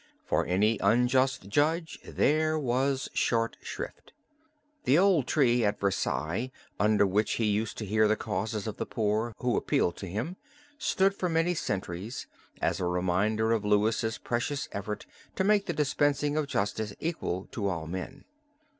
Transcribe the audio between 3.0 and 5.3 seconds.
short shrift. The old